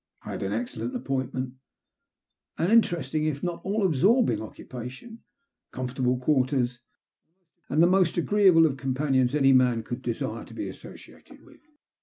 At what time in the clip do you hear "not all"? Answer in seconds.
3.43-3.85